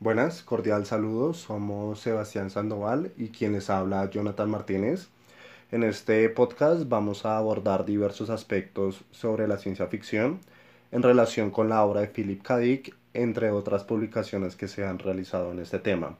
[0.00, 1.34] Buenas, cordial saludo.
[1.34, 5.08] Somos Sebastián Sandoval y quien les habla Jonathan Martínez.
[5.72, 10.38] En este podcast vamos a abordar diversos aspectos sobre la ciencia ficción
[10.92, 12.58] en relación con la obra de Philip K.
[12.58, 16.16] Dick, entre otras publicaciones que se han realizado en este tema.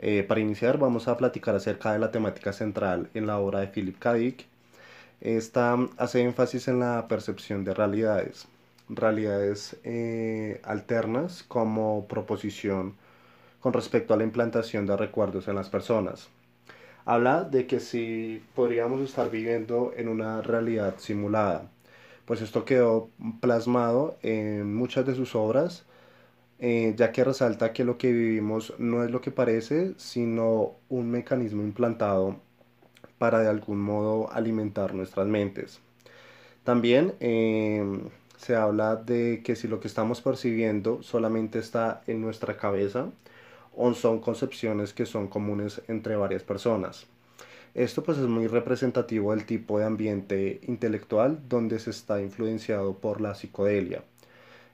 [0.00, 3.68] Eh, para iniciar vamos a platicar acerca de la temática central en la obra de
[3.68, 4.14] Philip K.
[4.14, 4.46] Dick.
[5.20, 8.48] Esta hace énfasis en la percepción de realidades,
[8.90, 12.96] realidades eh, alternas como proposición
[13.60, 16.28] con respecto a la implantación de recuerdos en las personas.
[17.04, 21.70] Habla de que si podríamos estar viviendo en una realidad simulada,
[22.24, 25.84] pues esto quedó plasmado en muchas de sus obras,
[26.58, 31.10] eh, ya que resalta que lo que vivimos no es lo que parece, sino un
[31.10, 32.36] mecanismo implantado
[33.18, 35.80] para de algún modo alimentar nuestras mentes.
[36.64, 42.56] También em, se habla de que si lo que estamos percibiendo solamente está en nuestra
[42.56, 43.10] cabeza
[43.76, 47.06] o son concepciones que son comunes entre varias personas.
[47.74, 53.20] Esto pues es muy representativo del tipo de ambiente intelectual donde se está influenciado por
[53.20, 54.02] la psicodelia,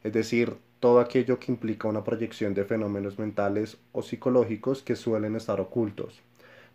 [0.05, 5.34] es decir, todo aquello que implica una proyección de fenómenos mentales o psicológicos que suelen
[5.34, 6.20] estar ocultos,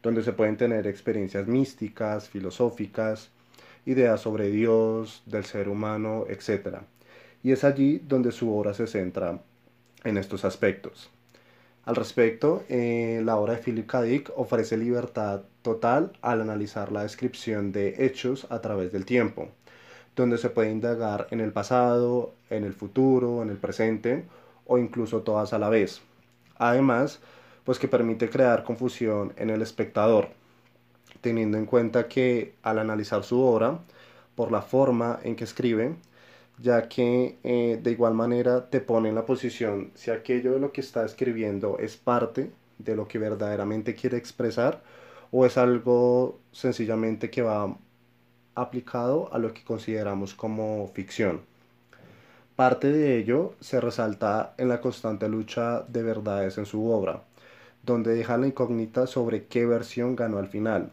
[0.04, 3.32] donde se pueden tener experiencias místicas, filosóficas,
[3.86, 6.78] ideas sobre Dios, del ser humano, etc.
[7.44, 9.40] Y es allí donde su obra se centra
[10.04, 11.10] en estos aspectos.
[11.86, 14.04] Al respecto, eh, la obra de Philip K.
[14.04, 19.50] Dick ofrece libertad total al analizar la descripción de hechos a través del tiempo,
[20.16, 24.26] donde se puede indagar en el pasado, en el futuro, en el presente
[24.68, 26.02] o incluso todas a la vez.
[26.58, 27.20] Además,
[27.64, 30.30] pues que permite crear confusión en el espectador,
[31.20, 33.80] teniendo en cuenta que al analizar su obra,
[34.36, 35.96] por la forma en que escribe,
[36.58, 40.72] ya que eh, de igual manera te pone en la posición si aquello de lo
[40.72, 44.82] que está escribiendo es parte de lo que verdaderamente quiere expresar
[45.32, 47.76] o es algo sencillamente que va
[48.56, 51.42] aplicado a lo que consideramos como ficción.
[52.56, 57.24] Parte de ello se resalta en la constante lucha de verdades en su obra,
[57.84, 60.92] donde deja la incógnita sobre qué versión ganó al final,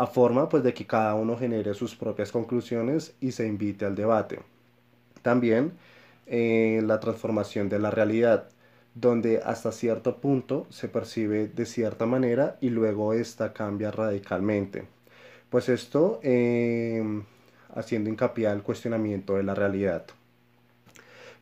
[0.00, 3.94] a forma pues de que cada uno genere sus propias conclusiones y se invite al
[3.94, 4.40] debate.
[5.20, 5.72] También
[6.26, 8.48] eh, la transformación de la realidad,
[8.94, 14.84] donde hasta cierto punto se percibe de cierta manera y luego esta cambia radicalmente.
[15.50, 17.24] Pues esto em,
[17.74, 20.06] haciendo hincapié al cuestionamiento de la realidad.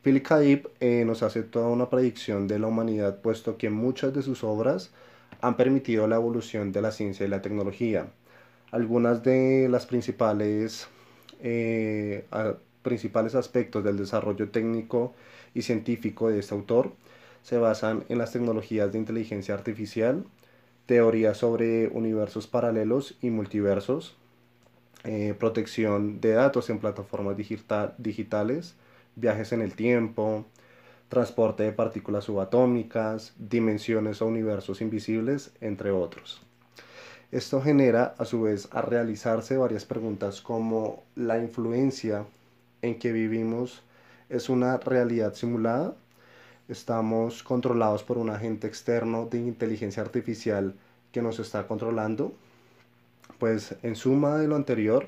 [0.03, 0.41] Philip K.
[0.81, 4.91] Eh, nos hace toda una predicción de la humanidad, puesto que muchas de sus obras
[5.39, 8.11] han permitido la evolución de la ciencia y la tecnología.
[8.71, 10.87] Algunas de las principales,
[11.41, 12.25] eh,
[12.83, 15.13] principales aspectos del desarrollo técnico
[15.53, 16.91] y científico de este autor
[17.41, 20.25] se basan en las tecnologías de inteligencia artificial,
[20.85, 24.15] teorías sobre universos paralelos y multiversos,
[25.03, 28.75] eh, protección de datos en plataformas digitales,
[29.15, 30.45] viajes en el tiempo,
[31.07, 36.41] transporte de partículas subatómicas, dimensiones o universos invisibles, entre otros.
[37.31, 42.25] Esto genera a su vez a realizarse varias preguntas como la influencia
[42.81, 43.83] en que vivimos
[44.29, 45.93] es una realidad simulada,
[46.69, 50.73] estamos controlados por un agente externo de inteligencia artificial
[51.11, 52.33] que nos está controlando.
[53.37, 55.07] Pues en suma de lo anterior,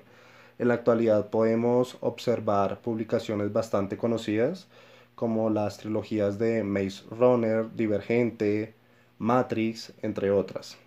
[0.59, 4.67] en la actualidad podemos observar publicaciones bastante conocidas
[5.15, 8.75] como las trilogías de Maze Runner, Divergente,
[9.17, 10.77] Matrix, entre otras.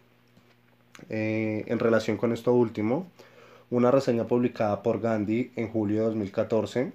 [1.09, 3.11] Eh, en relación con esto último,
[3.71, 6.93] una reseña publicada por Gandhi en julio de 2014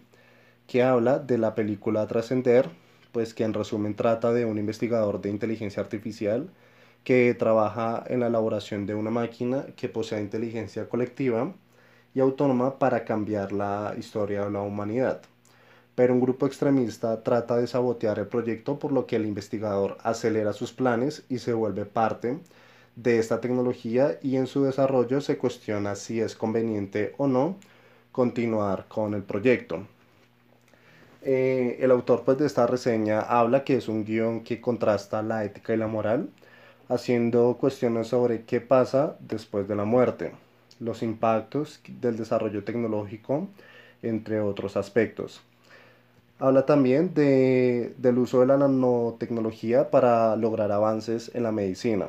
[0.70, 2.70] que habla de la película Trascender,
[3.12, 6.52] pues que en resumen trata de un investigador de inteligencia artificial
[7.04, 11.54] que trabaja en la elaboración de una máquina que posee inteligencia colectiva
[12.14, 15.22] y autónoma para cambiar la historia de la humanidad.
[15.96, 20.54] Pero un grupo extremista trata de sabotear el proyecto por lo que el investigador acelera
[20.54, 22.40] sus planes y se vuelve parte
[23.02, 27.56] de esta tecnología y en su desarrollo se cuestiona si es conveniente o no
[28.12, 29.86] continuar con el proyecto.
[31.22, 35.46] Eh, el autor pues, de esta reseña habla que es un guion que contrasta la
[35.46, 36.30] ética y la moral,
[36.90, 40.34] haciendo cuestiones sobre qué pasa después de la muerte,
[40.80, 43.48] los impactos del desarrollo tecnológico,
[44.02, 45.42] entre otros aspectos.
[46.40, 52.08] Habla también de, del uso de la nanotecnología para lograr avances en la medicina.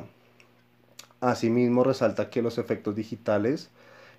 [1.21, 3.69] Asimismo, resalta que los efectos digitales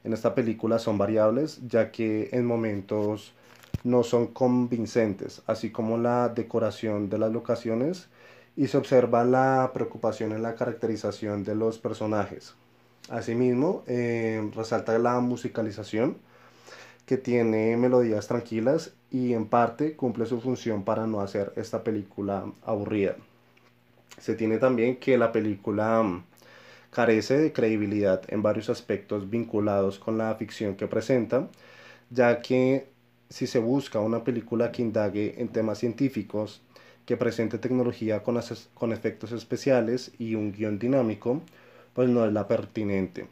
[0.04, 3.34] en esta película son variables, ya que en momentos
[3.84, 8.08] no son convincentes, así como la decoración de las locaciones
[8.56, 12.54] y se observa la preocupación en la caracterización de los personajes.
[13.08, 16.16] Asimismo, eh, resalta la musicalización,
[17.06, 22.44] que tiene melodías tranquilas y en parte cumple su función para no hacer esta película
[22.64, 23.16] aburrida.
[24.18, 26.24] Se tiene también que la película mm,
[26.92, 31.48] carece de credibilidad en varios aspectos vinculados con la ficción que presenta,
[32.10, 32.86] ya que
[33.30, 36.62] si se busca una película que indague en temas científicos,
[37.06, 38.38] que presente tecnología con,
[38.74, 41.42] con efectos especiales y un guion dinámico,
[41.94, 43.26] pues no es la pertinente.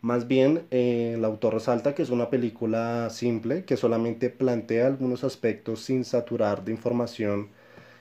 [0.00, 5.24] Más bien, eh, el autor resalta que es una película simple que solamente plantea algunos
[5.24, 7.48] aspectos sin saturar de información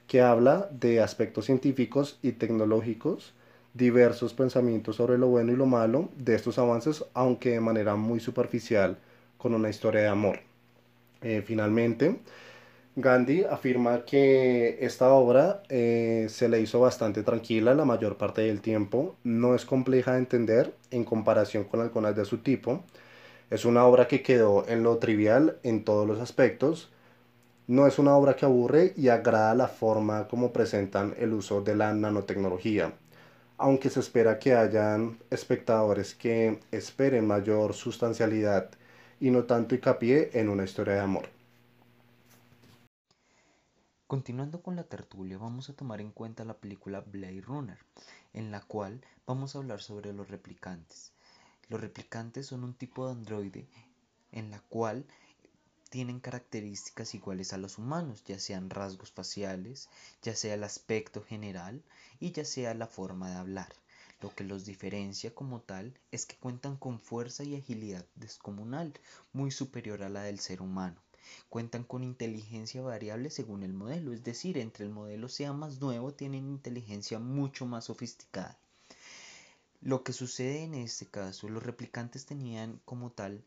[0.07, 3.33] que habla de aspectos científicos y tecnológicos,
[3.73, 8.19] diversos pensamientos sobre lo bueno y lo malo de estos avances, aunque de manera muy
[8.19, 8.97] superficial,
[9.37, 10.39] con una historia de amor.
[11.21, 12.19] Eh, finalmente,
[12.95, 18.61] Gandhi afirma que esta obra eh, se le hizo bastante tranquila la mayor parte del
[18.61, 22.83] tiempo, no es compleja de entender en comparación con algunas de su tipo,
[23.49, 26.91] es una obra que quedó en lo trivial en todos los aspectos,
[27.67, 31.75] no es una obra que aburre y agrada la forma como presentan el uso de
[31.75, 32.93] la nanotecnología,
[33.63, 38.69] aunque se espera que hayan espectadores que esperen mayor sustancialidad
[39.21, 41.29] y no tanto hincapié en una historia de amor.
[44.05, 47.77] Continuando con la tertulia, vamos a tomar en cuenta la película Blade Runner,
[48.33, 51.13] en la cual vamos a hablar sobre los replicantes.
[51.69, 53.65] Los replicantes son un tipo de androide
[54.33, 55.05] en la cual
[55.93, 59.89] tienen características iguales a los humanos, ya sean rasgos faciales,
[60.23, 61.83] ya sea el aspecto general
[62.19, 63.71] y ya sea la forma de hablar.
[64.19, 68.91] Lo que los diferencia como tal es que cuentan con fuerza y agilidad descomunal,
[69.33, 70.99] muy superior a la del ser humano.
[71.47, 76.11] Cuentan con inteligencia variable según el modelo, es decir, entre el modelo sea más nuevo,
[76.11, 78.57] tienen inteligencia mucho más sofisticada.
[79.79, 83.43] Lo que sucede en este caso, los replicantes tenían como tal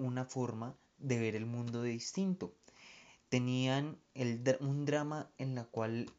[0.00, 2.54] una forma de ver el mundo de distinto.
[3.28, 3.98] Tenían
[4.60, 6.12] un drama en la cual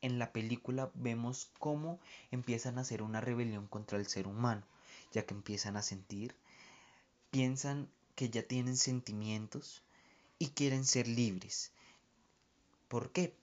[0.00, 4.66] en la película vemos cómo empiezan a hacer una rebelión contra el ser humano,
[5.12, 6.34] ya que empiezan a sentir,
[7.30, 9.82] piensan que ya tienen sentimientos
[10.38, 11.72] y quieren ser libres.
[12.88, 13.36] ¿Por qué?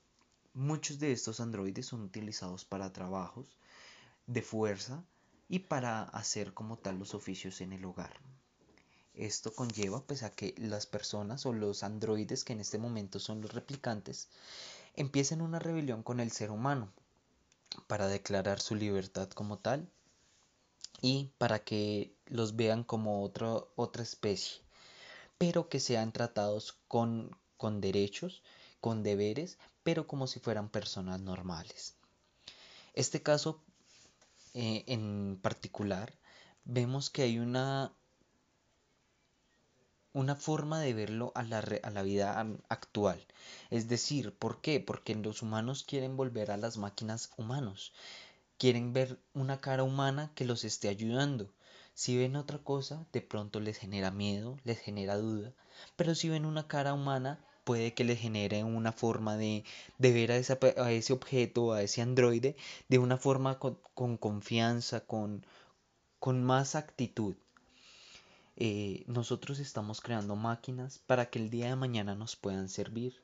[0.53, 3.57] Muchos de estos androides son utilizados para trabajos
[4.27, 5.03] de fuerza
[5.47, 8.19] y para hacer como tal los oficios en el hogar.
[9.13, 13.41] Esto conlleva pues a que las personas o los androides que en este momento son
[13.41, 14.29] los replicantes
[14.95, 16.89] empiecen una rebelión con el ser humano
[17.87, 19.89] para declarar su libertad como tal
[21.01, 24.61] y para que los vean como otra especie,
[25.37, 28.43] pero que sean tratados con, con derechos,
[28.79, 31.95] con deberes, pero como si fueran personas normales.
[32.93, 33.61] Este caso
[34.53, 36.13] eh, en particular,
[36.65, 37.93] vemos que hay una,
[40.13, 43.25] una forma de verlo a la, a la, vida actual.
[43.69, 44.79] Es decir, ¿por qué?
[44.79, 47.93] Porque los humanos quieren volver a las máquinas humanos
[48.61, 51.51] quieren ver una cara humana que los esté ayudando.
[51.95, 55.51] Si ven otra cosa, de pronto les genera miedo, les genera duda,
[55.95, 59.63] pero si ven una cara humana, puede que les genere una forma de,
[59.97, 62.55] ver a, ese objeto, a ese androide,
[62.87, 65.43] de una forma con, confianza, con,
[66.19, 67.35] con más actitud.
[68.57, 73.21] Eh, nosotros estamos creando máquinas para que el día de mañana nos puedan servir.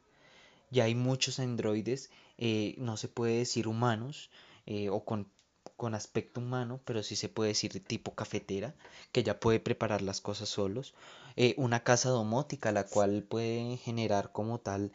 [0.71, 4.29] Ya hay muchos androides, eh, no se puede decir humanos,
[4.65, 5.29] eh, o con,
[5.77, 8.75] con, aspecto humano, pero sí se puede decir tipo cafetera,
[9.11, 10.93] que ya puede preparar las cosas solos.
[11.57, 14.91] Una casa domótica, la cual puede generar como tal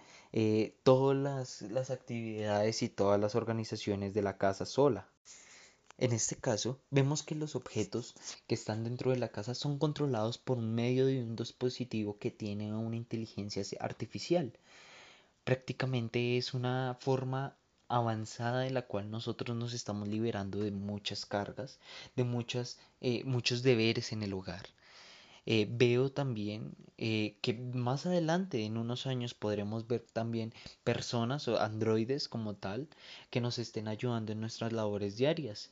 [0.83, 5.12] todas las, las actividades y todas las organizaciones de la casa sola.
[6.03, 8.17] En este caso, vemos que los objetos
[8.49, 12.75] que están dentro de la casa son controlados por medio de un dispositivo que tiene
[12.75, 14.53] una inteligencia artificial.
[15.45, 17.57] Prácticamente es una forma
[17.87, 21.79] avanzada de la cual nosotros nos estamos liberando de muchas cargas,
[22.17, 24.67] de muchas, eh, muchos deberes en el hogar.
[25.47, 31.61] Eh, veo también eh, que más adelante, en unos años, podremos ver también personas o
[31.61, 32.89] androides como tal
[33.31, 35.71] que nos estén ayudando en nuestras labores diarias.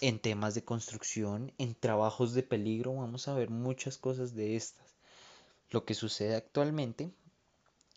[0.00, 4.94] En temas de construcción, en trabajos de peligro, vamos a ver muchas cosas de estas.
[5.70, 7.10] Lo que sucede actualmente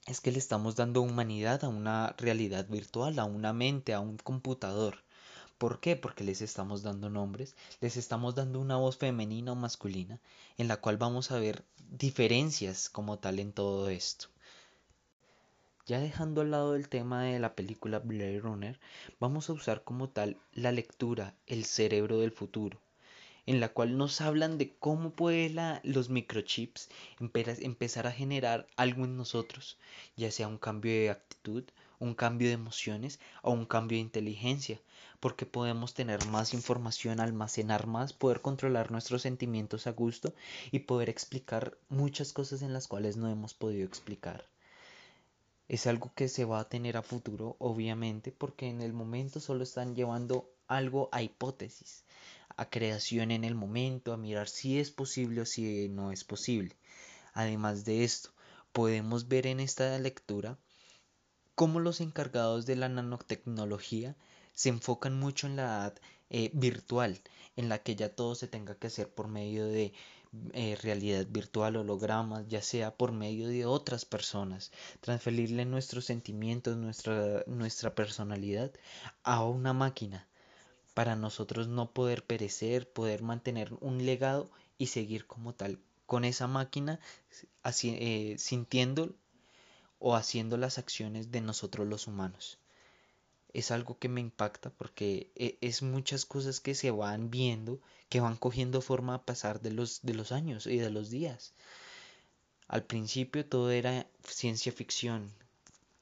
[0.08, 4.18] es que le estamos dando humanidad a una realidad virtual, a una mente, a un
[4.18, 5.04] computador.
[5.58, 5.96] ¿Por qué?
[5.96, 10.20] Porque les estamos dando nombres, les estamos dando una voz femenina o masculina,
[10.58, 14.28] en la cual vamos a ver diferencias como tal en todo esto.
[15.86, 18.80] Ya dejando al lado el tema de la película Blade Runner,
[19.20, 22.82] vamos a usar como tal la lectura, el cerebro del futuro,
[23.46, 29.16] en la cual nos hablan de cómo puede los microchips empezar a generar algo en
[29.16, 29.78] nosotros,
[30.18, 31.64] ya sea un cambio de actitud,
[32.00, 34.82] un cambio de emociones o un cambio de inteligencia,
[35.20, 40.34] porque podemos tener más información, almacenar más, poder controlar nuestros sentimientos a gusto
[40.72, 44.46] y poder explicar muchas cosas en las cuales no hemos podido explicar
[45.68, 49.64] es algo que se va a tener a futuro, obviamente, porque en el momento solo
[49.64, 52.04] están llevando algo a hipótesis,
[52.56, 56.76] a creación en el momento, a mirar si es posible o si no es posible.
[57.34, 58.30] Además de esto,
[58.72, 60.58] podemos ver en esta lectura
[61.56, 64.16] cómo los encargados de la nanotecnología
[64.54, 65.94] se enfocan mucho en la
[66.30, 67.20] eh, virtual,
[67.56, 69.94] en la que ya todo se tenga que hacer por medio de
[70.54, 77.44] eh, realidad virtual, hologramas, ya sea por medio de otras personas, transferirle nuestros sentimientos, nuestra,
[77.48, 78.72] nuestra personalidad
[79.24, 80.28] a una máquina.
[80.94, 86.48] Para nosotros no poder perecer, poder mantener un legado y seguir como tal con esa
[86.48, 87.00] máquina
[87.64, 89.16] así, eh, sintiendo
[90.00, 92.60] o haciendo las acciones de nosotros los humanos
[93.56, 98.20] es algo que me impacta porque e, es muchas cosas que se van viendo, que
[98.20, 101.54] van cogiendo forma a pasar de los, de los años y de los días.
[102.68, 105.32] Al principio todo era ciencia ficción,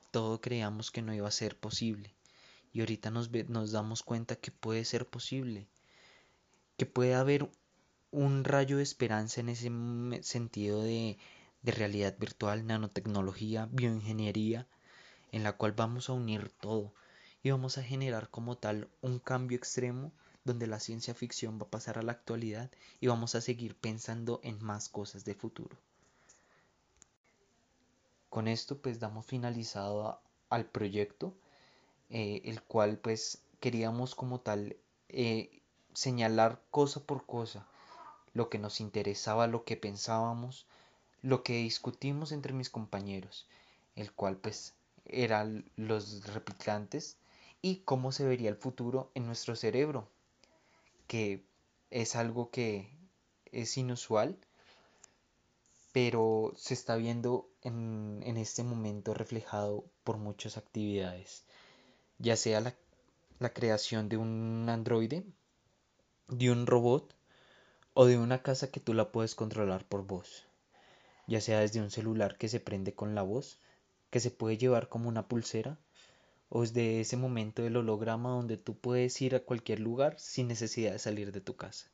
[0.09, 2.15] todo creíamos que no iba a ser posible
[2.73, 5.67] y ahorita nos, nos damos cuenta que puede ser posible,
[6.75, 7.51] que puede haber
[8.09, 9.69] un rayo de esperanza en ese
[10.23, 11.19] sentido de,
[11.63, 14.67] de realidad virtual, nanotecnología, bioingeniería,
[15.31, 16.93] en la cual vamos a unir todo
[17.41, 20.11] y vamos a generar como tal un cambio extremo
[20.43, 24.39] donde la ciencia ficción va a pasar a la actualidad y vamos a seguir pensando
[24.43, 25.77] en más cosas de futuro.
[28.29, 31.33] Con esto pues damos finalizado al proyecto,
[32.09, 34.75] eh, el cual pues queríamos como tal
[35.09, 35.61] eh,
[35.93, 37.67] señalar cosa por cosa
[38.33, 40.65] lo que nos interesaba, lo que pensábamos,
[41.23, 43.47] lo que discutimos entre mis compañeros,
[43.95, 44.73] el cual pues
[45.05, 47.17] eran los replicantes
[47.61, 50.09] y cómo se vería el futuro en nuestro cerebro,
[51.07, 51.41] que
[51.91, 52.89] es algo que
[53.53, 54.37] es inusual,
[55.93, 61.45] pero se está viendo en, este momento reflejado por muchas actividades,
[62.19, 62.75] ya sea la,
[63.39, 65.23] la creación de un androide,
[66.27, 67.15] de un robot
[67.93, 70.45] o de una casa que tú la puedes controlar por voz,
[71.27, 73.59] ya sea desde un celular que se prende con la voz,
[74.09, 75.79] que se puede llevar como una pulsera,
[76.49, 80.47] o es de ese momento del holograma donde tú puedes ir a cualquier lugar sin
[80.47, 81.89] necesidad de salir de tu casa.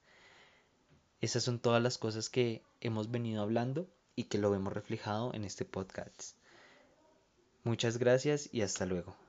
[1.22, 5.46] Esas son todas las cosas que hemos venido hablando y que lo vemos reflejado en
[5.46, 6.36] este podcast.
[7.64, 9.29] Muchas gracias y hasta luego.